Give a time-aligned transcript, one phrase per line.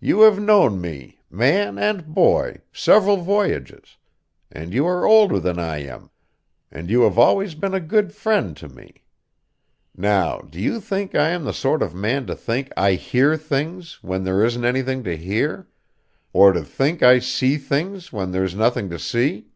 [0.00, 3.98] You have known me, man and boy, several voyages;
[4.50, 6.08] and you are older than I am;
[6.72, 9.04] and you have always been a good friend to me.
[9.94, 14.02] Now, do you think I am the sort of man to think I hear things
[14.02, 15.68] where there isn't anything to hear,
[16.32, 19.48] or to think I see things when there is nothing to see?